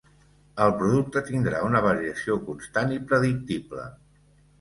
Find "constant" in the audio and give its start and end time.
2.47-2.95